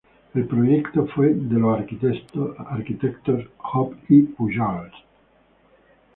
[0.33, 4.95] El proyecto fue de los arquitectos Hope y Pujals.